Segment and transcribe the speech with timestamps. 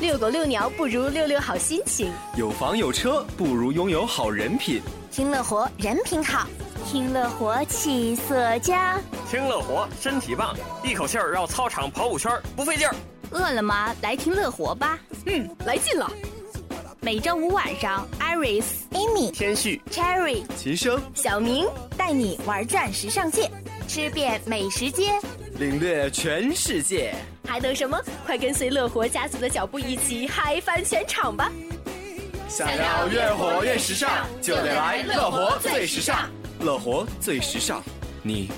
[0.00, 4.80] 遛狗遛鸟不如遛遛好心情，有房有车不如拥有好人品。
[5.10, 6.46] 听乐活人品好，
[6.86, 10.54] 听乐活气色佳，听乐活身体棒，
[10.84, 12.94] 一口气儿绕操场跑五圈不费劲儿。
[13.32, 13.92] 饿了吗？
[14.00, 14.96] 来听乐活吧。
[15.26, 16.08] 嗯，来劲了。
[17.00, 23.50] 每周五晚上，Iris、Amy、天旭、Cherry、齐声、小明带你玩转时尚界，
[23.88, 25.12] 吃遍美食街，
[25.58, 27.12] 领略全世界。
[27.48, 27.98] 还等什么？
[28.26, 31.50] 快跟随乐活家族的脚步，一起嗨翻全场吧！
[32.46, 36.30] 想要越火越时尚，就得来乐活最时尚。
[36.60, 37.82] 乐活最时尚，
[38.22, 38.50] 你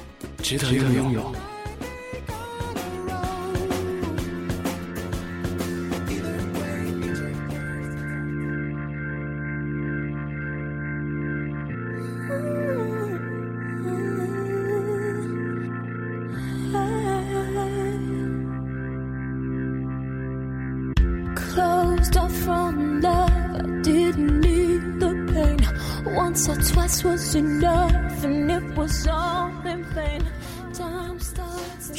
[0.42, 1.32] 值得拥有。
[26.48, 30.22] once or twice was enough, and it was all in vain.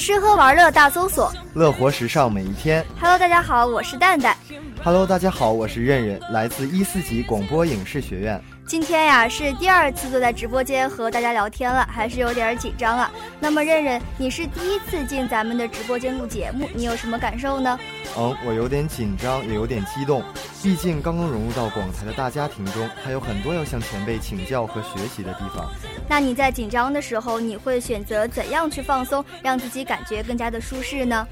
[0.01, 2.83] 吃喝玩乐大搜索，乐活时尚每一天。
[2.99, 4.35] Hello，大家好，我是蛋蛋。
[4.83, 8.43] Hello，大家好，我是任任，来自一四级广播影视学院。
[8.65, 13.11] 今天呀是第二次坐在直播间和大家聊天了，还是有点紧张啊。
[13.39, 17.77] 那么任任，你是第一次进咱们的直播间录节目，你有什么感受呢？
[18.17, 20.23] 嗯，我有点紧张，也有点激动，
[20.63, 25.69] 毕竟刚刚融入到广台的大家庭中，还有很多要向前辈请教和学习的地方。
[26.07, 31.27] 那你在紧张的时候，你会选择怎样去放松，让自己感觉更加的舒适呢？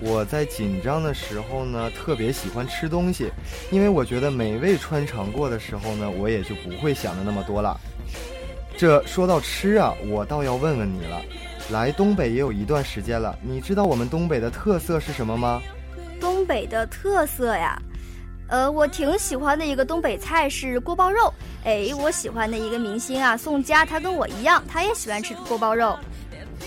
[0.00, 3.32] 我在紧张的时候呢，特别喜欢吃东西，
[3.70, 7.76] 因为我觉得美味穿肠过的时候呢，我也就不会想的那么多了。
[8.76, 11.20] 这说到吃啊，我倒要问问你了，
[11.70, 15.60] 来东北也有一段时间了，你知道我们东北的特色是什么吗？
[16.20, 17.80] 东北的特色呀，
[18.48, 21.32] 呃，我挺喜欢的一个东北菜是锅包肉。
[21.64, 25.94] 哎，我喜欢的一个明星啊，宋佳，他跟我一样，他也喜欢吃锅包肉。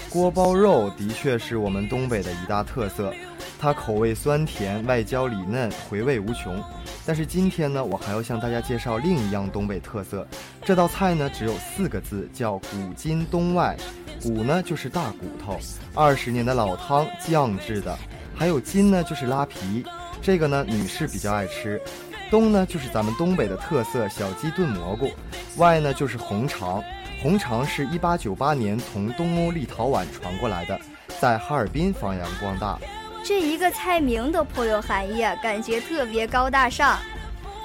[0.08, 3.12] 锅包肉的确是我们东北的一大特色，
[3.59, 6.62] 它口味酸甜，外焦里嫩，回味无穷。
[7.03, 10.28] 但是今天呢，我还要向大家介绍另一样东北特色，
[10.64, 13.75] 这道菜呢只有四个字，叫骨筋东外。
[14.22, 15.58] 骨呢就是大骨头，
[15.96, 17.97] 二十年的老汤酱制的，
[18.36, 19.84] 还有筋呢就是拉皮，
[20.22, 21.82] 这个呢女士比较爱吃。
[22.30, 25.12] 东呢就是咱们东北的特色小鸡炖蘑菇，
[25.58, 26.82] 外呢就是红肠。
[27.22, 30.80] 红肠是一八九八年从东欧立陶宛传过来的，
[31.20, 32.80] 在哈尔滨发扬光大。
[33.24, 36.98] 这一个菜名都颇有含义啊，感觉特别高大上。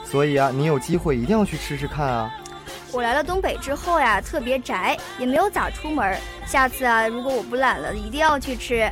[0.05, 2.35] 所以啊，你有机会一定要去吃吃看啊！
[2.93, 6.19] 我来了东北之后呀，特别宅，也没有咋出门。
[6.47, 8.91] 下次啊，如果我不懒了，一定要去吃。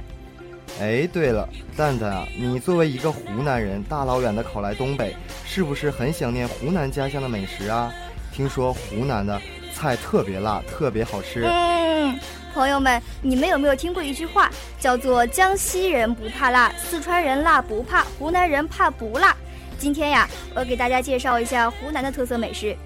[0.81, 5.15] 哎，对了，蛋蛋啊，你作为一个湖南人，大老远的考来东北，
[5.45, 7.93] 是不是很想念湖南家乡的美食啊？
[8.33, 9.41] 听说湖南的。
[9.77, 11.45] 菜特别辣，特别好吃。
[11.45, 12.17] 嗯，
[12.55, 14.49] 朋友们，你们有没有听过一句话，
[14.79, 19.37] 叫做“江西人不怕辣，四川人辣不怕，湖南人怕不辣”？
[19.77, 22.77] 今天呀，我给大家介绍一下湖南的特色美食。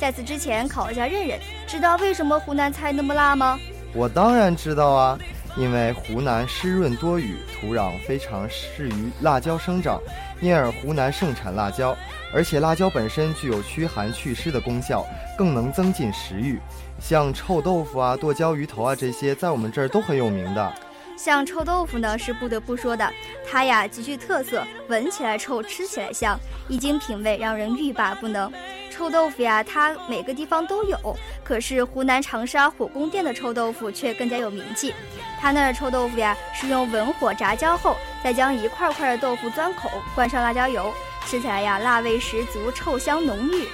[0.00, 3.60] 在此之前，考一下任任，知道为什么湖南菜那么辣吗？
[3.92, 5.18] 我当然知道啊，
[5.56, 10.00] 因为湖南湿润多雨，土壤非常适于辣椒生长，
[10.40, 11.96] 因而湖南盛产辣椒。
[12.32, 15.06] 而且辣椒本身具有驱寒祛湿的功效，
[15.38, 16.58] 更能增进食欲。
[16.98, 20.74] 像臭豆腐啊、剁椒鱼头啊这些，在我们这儿都很有名的。
[21.16, 23.08] 像臭豆腐呢，是不得不说的，
[23.48, 28.52] 它呀极具特色，闻起来臭，吃起来香，一经品味，让人欲罢不能。
[28.90, 34.94] 臭豆腐呀，它每个地方都有，可是湖南长沙火宫殿的臭豆腐却更加有名气。
[35.40, 40.92] 他那臭豆腐呀，是用文火炸焦后，再将一块块的豆腐钻口，灌上辣椒油。
[41.26, 43.68] 吃起来呀，辣味十足，臭香浓郁。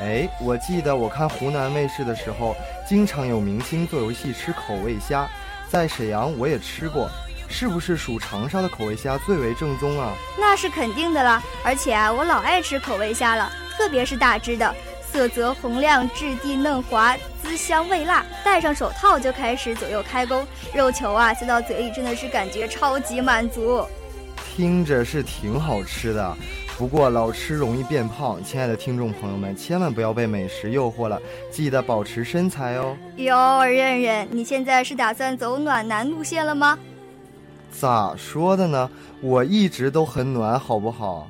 [0.00, 2.56] 哎，我记得我看湖南卫视的时候，
[2.88, 5.28] 经常有明星做游戏吃口味虾，
[5.68, 7.08] 在沈阳我也吃过，
[7.48, 10.12] 是不是属长沙的口味虾最为正宗啊？
[10.38, 14.74] 那是肯定的啦，而且啊，我老爱吃口味虾了，特别是大只的，
[15.12, 18.24] 色泽红亮，质地嫩滑，滋香味辣。
[18.44, 23.84] 戴上手套就开始左右开弓，肉球啊塞到嘴里真的是感觉超级满足。
[24.54, 26.36] 听着是挺好吃的。
[26.78, 31.20] 不过老吃容易变胖，亲爱的听众朋友们，千万不要被美食诱惑了，
[31.50, 32.96] 记得保持身材哦。
[33.16, 36.78] 哟，任任，你现在是打算走暖男路线了吗？
[37.70, 38.90] 咋说的呢？
[39.20, 41.28] 我一直都很暖，好不好？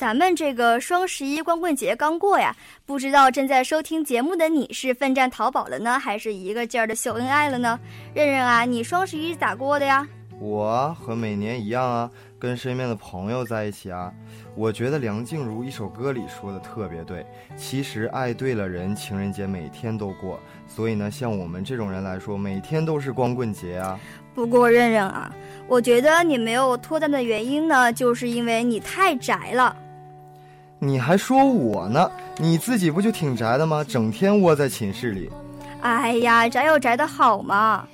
[0.00, 2.56] 咱们这个双十一光棍节刚过呀，
[2.86, 7.78] 不知道正在收听节目的你是奋战淘宝了呢，还是一个劲儿的秀恩爱了呢？
[8.14, 10.08] 任任啊，你双十一咋过的呀？
[10.40, 14.10] 我和每年一样啊，跟身边的朋友在一起啊。
[14.56, 20.40] 我觉得梁静茹一首歌里说的特别对，其实爱对了人，情人节每天都过。
[20.66, 24.00] 所以呢，像我们这种人来说，每天都是光棍节啊。
[24.34, 25.30] 不过任任啊，
[25.68, 29.76] 我觉得你没有脱单的原因呢，就是因为你太宅了。
[30.82, 32.10] 你还说我呢？
[32.38, 33.84] 你自己不就挺宅的吗？
[33.86, 35.30] 整天窝在寝室里。
[35.82, 37.86] 哎呀，宅有宅的好嘛。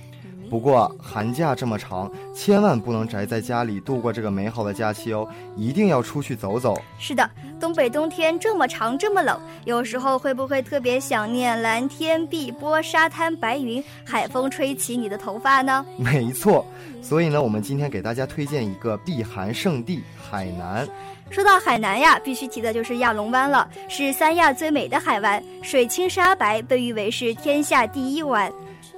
[0.49, 6.81] 不过寒假这么长，千万不能宅在家里度过这个美好的假期哦，一定要出去走走。
[6.97, 7.29] 是的，
[7.59, 15.85] 东北冬天这么长这么冷，有时候会不会特别想念蓝天碧波、沙滩白云、海风吹起你的头发呢？
[15.99, 16.65] 没错，
[17.03, 20.87] 所以呢，我们今天给大家推荐一个避寒胜地——海南。
[21.29, 28.51] 说到海南呀，必须提的就是亚龙湾了，是三亚最美的海湾，水清沙白，被誉为是天下第一湾。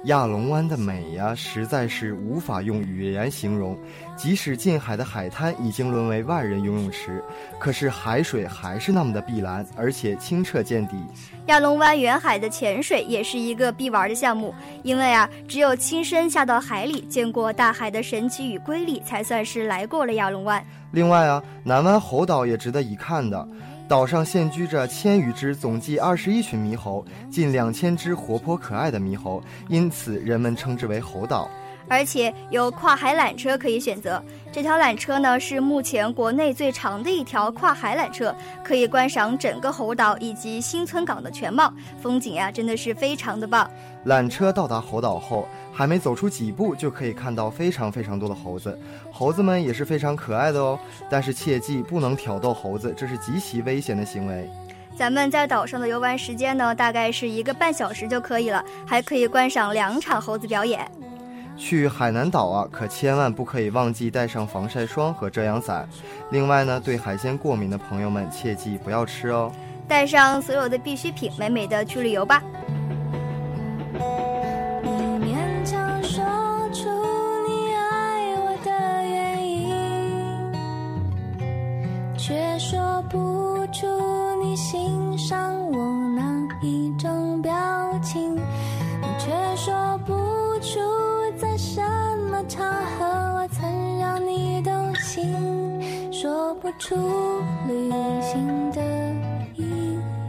[0.05, 3.77] 亚龙湾的美呀，实在是无法用语言形容。
[4.15, 7.23] 即使近海的海滩已经沦为万人游泳池，
[7.59, 10.95] 可是海水还是那么的碧蓝，而且清澈见底。
[11.47, 14.53] 亚龙湾远海的潜水也是一个必玩的项目，
[14.83, 20.63] 因为啊，只有亲身下到海里，见过大海的神奇与瑰丽，才算是来过了亚龙湾。
[20.91, 23.47] 另外啊，南湾猴岛也值得一看的。
[23.89, 31.49] 岛上现居着千余只，总计二十一群猕猴，近两千只活泼可爱的猕猴，因此人们称之为猴岛。
[31.89, 38.33] 而且有跨海缆车可以选择，这条缆车呢是目前国内最长的一条跨海缆车，
[38.63, 43.69] 可以观赏整个猴岛以及新村港的全貌，风景呀真的是非常的棒。
[44.05, 45.47] 缆车到达猴岛后。
[45.71, 48.77] 还没走出几步，就可以看到非常非常多的猴子，
[49.13, 50.77] 猴子们也是非常可爱的哦。
[51.09, 54.49] 但是切记不能挑逗猴子，这是极其危险的行为。
[54.97, 60.85] 咱们在岛上的游玩时间呢，大概是一个半小时就可以了，还可以观赏两场猴子表演。
[61.59, 65.87] 去海南岛啊，可千万不可以忘记带上防晒霜和遮阳伞。
[66.31, 69.51] 另外呢，对海鲜过敏的朋友们，切记不要吃哦。
[69.87, 72.41] 带上所有的必需品，美美的去旅游吧。
[90.61, 91.08] 出
[92.49, 92.67] 场
[92.97, 96.95] 合，我曾让你动心，说不出
[97.67, 97.91] 旅
[98.21, 98.81] 行的
[99.55, 99.63] 意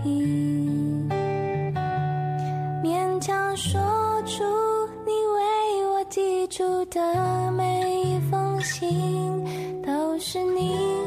[0.04, 1.08] 义，
[2.84, 3.80] 勉强说
[4.26, 4.44] 出
[5.06, 10.99] 你为我寄出的每一封信，都是你。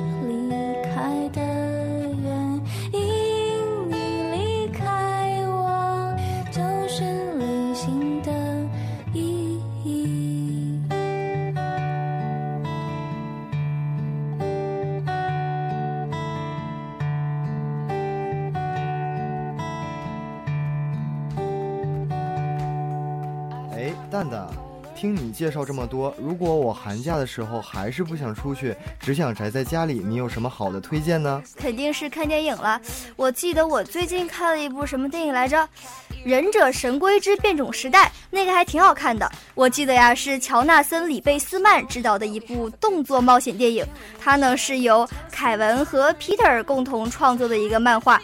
[25.04, 31.44] 听你介绍这么多，如果我寒假的时候还是不想出去，只想宅在家里，你有什么好的推荐呢？
[31.58, 32.80] 肯定是看电影了。
[33.18, 35.58] 我记得我最近看了一部什么电影来着，
[36.24, 39.30] 《忍者神龟之变种时代》，那个还挺好看的。
[39.56, 43.86] 我记得呀，是乔纳森·里贝斯曼执导的一部动作冒险电影。
[44.18, 48.22] 它呢是由凯文和 Peter 共同创作的一个漫画，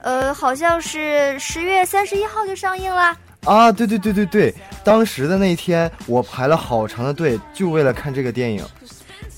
[0.00, 3.16] 呃，好像是十月三十一号就上映了。
[3.46, 8.62] 啊，对对对对对，当时的那天我排了好长的队，就为了看这个电影。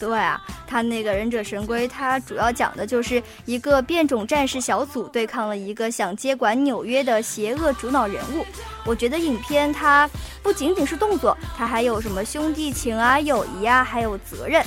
[0.01, 8.47] 对啊，他那个忍者神龟，它主要讲的就是一个变种战士小组对抗了一个想接管纽约的邪恶主脑人物。
[8.87, 10.09] 我觉得影片它
[10.43, 14.65] 不仅仅是动作，它还有什么兄弟情啊、友谊啊，还有责任。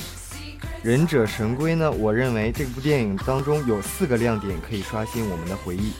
[0.82, 1.90] 忍者神龟呢？
[1.90, 5.94] 我认为这部电影当中有四个亮点可以刷新我们的回忆。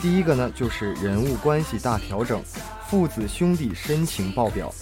[0.00, 2.42] 第一个呢，就是人物关系大调整。
[2.88, 4.74] 父子兄弟深情爆表，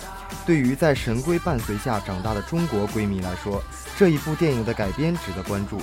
[0.47, 3.61] 对于在神龟伴随下长大的中国闺蜜来说，
[3.97, 5.81] 这一部电影的改编值得关注。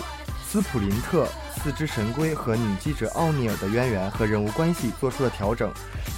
[0.48, 1.27] 斯普林特、
[1.58, 5.70] 四只神龟和女记者奥尼尔的渊源和人物关系做出了调整，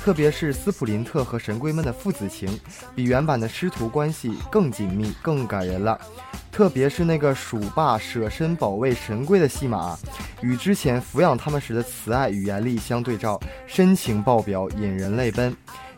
[0.03, 2.59] 特别是斯普林特和神龟们的父子情，
[2.93, 5.99] 比原版的师徒关系更紧密、更感人了。
[6.55, 9.99] 特别是那个鼠爸舍身保卫神龟的戏码，
[10.39, 15.53] 与之前抚养他们时的慈爱与严厉相对照，深情爆表，引人泪奔。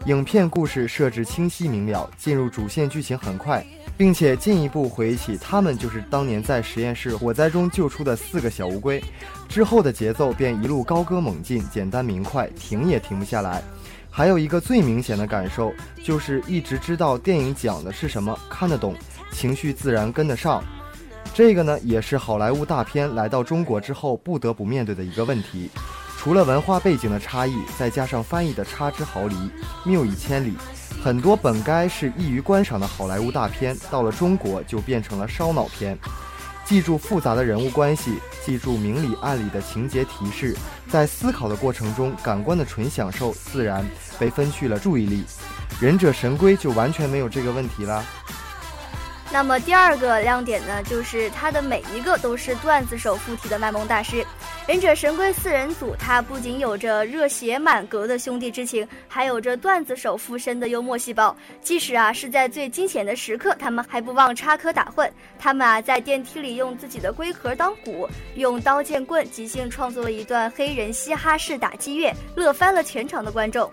[0.05, 3.63] 影片故事设置清晰明了，进入主线剧情很快，
[3.95, 8.99] 并且进一步回忆起他们就是当年在实验室火灾中救出的四个小乌龟。
[9.47, 13.61] 之后的节奏便一路高歌猛进，简单明快，停也停不下来。
[14.09, 15.71] 还有一个最明显的感受，
[16.03, 18.95] 就是一直知道电影讲的是什么，看得懂，
[19.31, 20.63] 情绪自然跟得上。
[21.33, 25.69] 这个呢，也是好莱坞大片来到中国之后不得不面对的一个问题。
[26.17, 29.35] 除了文化背景的差异，再加上翻译的差之毫厘、
[29.85, 30.55] 谬以千里，
[31.03, 35.97] 很多本该是易于观赏的好莱坞大片，到了中国就变成了烧脑片。
[36.65, 40.57] 记住复杂的人物关系，记住明里暗里的情节提示，
[40.89, 43.85] 在思考的过程中，感官的纯享受自然
[44.19, 45.23] 被分去了注意力。
[45.79, 48.03] 忍者神龟就完全没有这个问题了。
[49.29, 54.25] 那么第二个亮点呢，就是他的每一个都是段子手附体的卖萌大师。
[54.65, 61.35] 忍者神龟四人组，他不仅有着热血满格的兄弟之情，还有着段子手附身的幽默细胞。
[61.61, 65.09] 即使啊是在最惊险的时刻，他们还不忘插科打诨。
[65.37, 73.69] 他们啊在电梯里用自己的龟壳当鼓，用刀剑棍即兴创作了一段黑人嘻哈式打击乐，乐翻了全场的观众。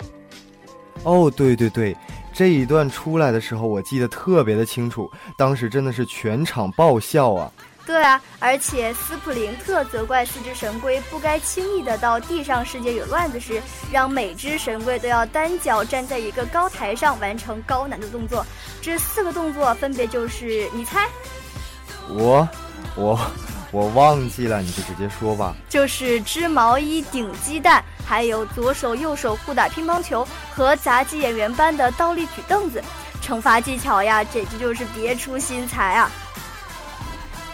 [1.05, 1.97] 哦，对对对。
[2.35, 7.51] 这一段出来的时候，我记得特别的清楚，当时真的是全场爆笑啊！
[7.87, 13.63] 对啊，而且斯普林特责怪四只神龟不该轻易的到地上世界有乱子时，
[13.93, 18.45] 让每只神龟都要单脚站在一个高台上完成高难的动作。
[18.81, 21.07] 这四个动作分别就是，你猜？
[22.09, 22.49] 我，
[22.97, 23.21] 我。
[23.75, 25.53] 我忘记了，你就直接说吧。
[25.69, 32.81] 就是织毛衣、顶鸡蛋，还有左手右手互打乒乓球和杂技演员般的倒立举凳子，
[33.21, 36.09] 惩罚技巧呀，简直就是别出心裁啊！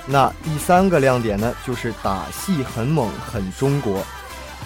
[0.04, 4.04] 那第三个亮点呢，就是打戏很猛，很中国。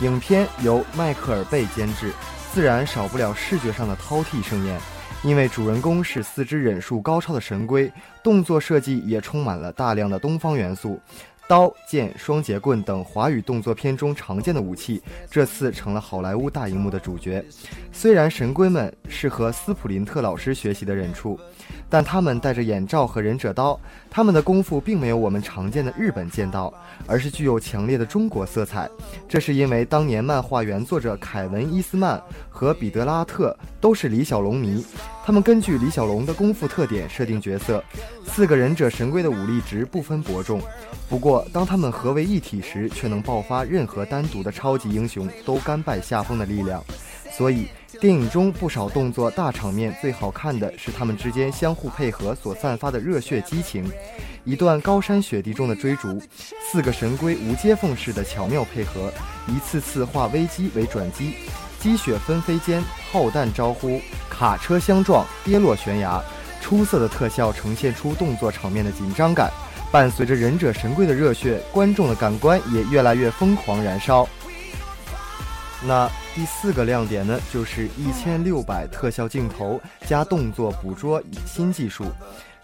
[0.00, 2.12] 影片由迈克尔贝监制，
[2.52, 4.76] 自然少不了视觉上的饕餮盛宴。
[5.22, 7.90] 因为主人公是四肢忍术高超的神龟，
[8.22, 11.00] 动作设计也充满了大量的东方元素。
[11.48, 17.44] 刀剑、双节棍等华语动作片中常见的武器，这次成了好莱坞大荧幕的主角。
[17.92, 21.38] 虽然神龟们是和斯普林特老师学习的忍术。
[21.90, 23.78] 但他们戴着眼罩和忍者刀，
[24.10, 26.72] 他们的功夫并没有我们常见的日本剑道，
[27.06, 28.88] 而是具有强烈的中国色彩。
[29.28, 32.20] 这是因为当年漫画原作者凯文·伊斯曼
[32.50, 34.84] 和彼得·拉特都是李小龙迷，
[35.24, 37.82] 他们根据李小龙的功夫特点设定角色。
[38.26, 40.60] 四个忍者神龟的武力值不分伯仲，
[41.08, 46.84] 不过当他们合为一体时，却能爆发任何单独的超级英雄都甘拜下风的力量。
[47.30, 47.66] 所以。
[48.00, 53.88] 电影中不少动作大场面，最好看的是他们之间相互配合所散发的热血激情。
[54.42, 56.20] 一段高山雪地中的追逐，
[56.60, 59.12] 四个神龟无接缝式的巧妙配合，
[59.46, 61.34] 一次次化危机为转机。
[61.84, 64.00] 积雪纷飞间，炮弹招呼，
[64.30, 66.18] 卡车相撞，跌落悬崖，
[66.62, 69.52] 出色的特效呈现出动作场面的紧张感。
[69.92, 74.26] 伴随着忍者神龟的热血，观众的感官也越来越疯狂燃烧。
[75.82, 76.10] 那。
[76.36, 82.06] 第四个亮点呢，就是一千六百特效镜头加动作捕捉新技术，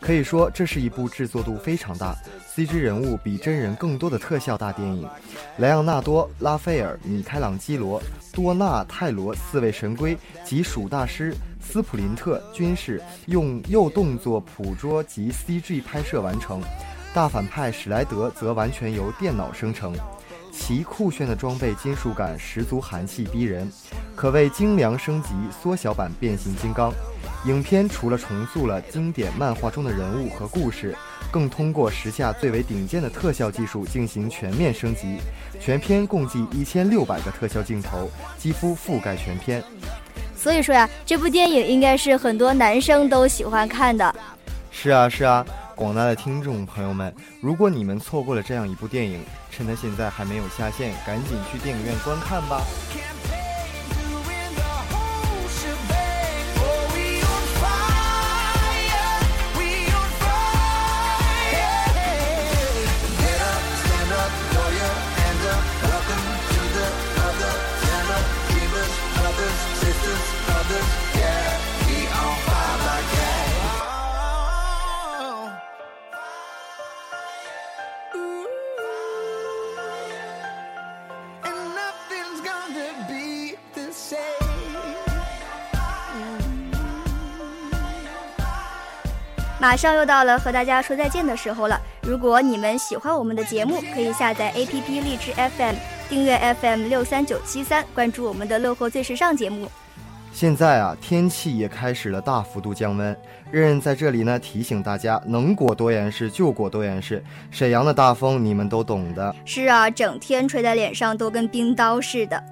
[0.00, 2.16] 可以说这是一部制作度非常大、
[2.54, 5.06] CG 人物比真人更多的特效大电影。
[5.58, 8.02] 莱昂纳多、拉斐尔、米开朗基罗、
[8.32, 16.62] 多纳泰罗四位神龟及鼠大师斯普林特均是用右动作捕捉及 CG 拍摄完成，
[17.14, 19.94] 大反派史莱德则完全由电脑生成。
[20.52, 23.70] 其酷炫的装备金属感十足，寒气逼人，
[24.16, 25.28] 可谓精良升级
[25.62, 26.92] 缩小版变形金刚。
[27.46, 30.94] 影片除了重塑了经典漫画中的人物和故事，
[31.30, 35.18] 更通过时下最为顶尖的特效技术进行全面升级。
[35.58, 39.64] 全片共计一千六百个特效镜头，几乎覆盖全片。
[40.36, 44.14] 所以说呀，这部电影应该是很多男生都喜欢看的。
[44.70, 45.44] 是啊，是啊。
[45.74, 49.18] 广大的听众朋友们，如果你们错过了这样一部电影，
[49.50, 52.60] 趁它现在还没有下线，赶紧去电影院观看吧。
[89.60, 91.78] 马上又到了和大家说再见的时候了。
[92.02, 95.74] 如果你们喜欢我们的节目，可以下载 APP 荔枝 FM，
[96.08, 99.68] 订阅 FM 六三九七三，关注我们的乐活最时尚节目。
[100.32, 103.14] 现在啊，天气也开始了大幅度降温。
[103.50, 107.22] 任任在这里呢，提醒大家，能裹多严实就裹多严实。
[107.50, 109.34] 沈阳的大风你们都懂的。
[109.44, 112.42] 是啊，整天吹在脸上都跟冰刀似的。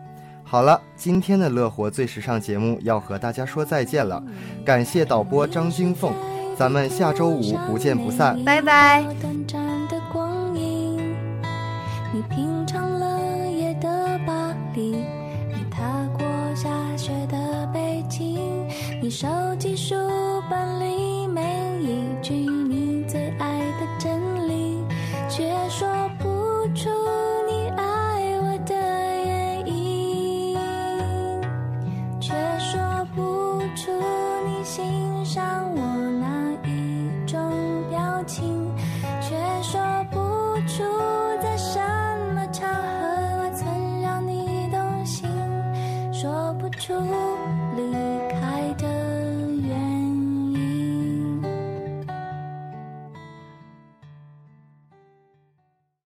[0.45, 4.23] 好了，今天的乐活最时尚节目要和大家说再见了。
[4.65, 6.13] 感谢导播张金凤。
[6.59, 8.43] 咱们下周五不见不散。
[8.45, 9.05] 拜拜。